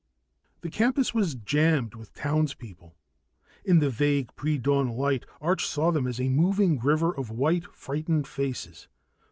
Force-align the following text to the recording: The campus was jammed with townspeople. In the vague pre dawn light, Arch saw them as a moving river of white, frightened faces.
The 0.61 0.71
campus 0.71 1.13
was 1.13 1.35
jammed 1.35 1.93
with 1.93 2.11
townspeople. 2.15 2.95
In 3.63 3.77
the 3.77 3.91
vague 3.91 4.35
pre 4.35 4.57
dawn 4.57 4.87
light, 4.87 5.27
Arch 5.39 5.63
saw 5.67 5.91
them 5.91 6.07
as 6.07 6.19
a 6.19 6.27
moving 6.27 6.79
river 6.79 7.15
of 7.15 7.29
white, 7.29 7.67
frightened 7.71 8.27
faces. 8.27 8.87